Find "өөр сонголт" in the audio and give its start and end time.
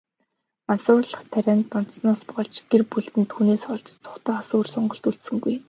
4.55-5.07